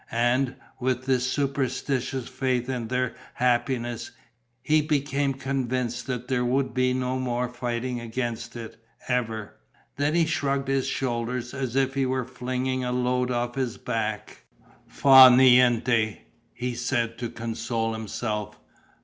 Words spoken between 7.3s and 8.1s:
fighting